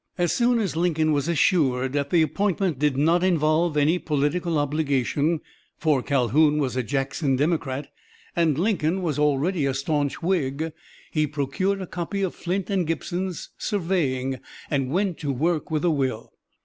[0.17, 5.41] As soon as Lincoln was assured that the appointment did not involve any political obligation
[5.77, 7.87] for Calhoun was a Jackson Democrat,
[8.35, 10.73] and Lincoln was already a staunch Whig
[11.11, 14.39] he procured a copy of Flint and Gibson's "Surveying"
[14.71, 16.31] and went to work with a will.